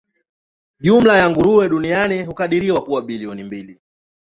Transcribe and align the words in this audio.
Jumla 0.79 1.17
ya 1.17 1.29
nguruwe 1.29 1.69
duniani 1.69 2.23
hukadiriwa 2.23 2.83
kuwa 2.85 3.01
bilioni 3.01 3.43
mbili. 3.43 3.79